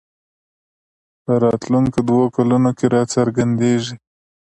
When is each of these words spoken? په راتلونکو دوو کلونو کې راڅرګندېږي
په 1.23 1.33
راتلونکو 1.43 1.99
دوو 2.07 2.25
کلونو 2.35 2.69
کې 2.77 2.85
راڅرګندېږي 2.93 3.95